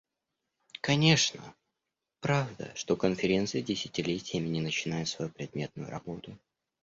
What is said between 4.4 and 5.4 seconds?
не начинает свою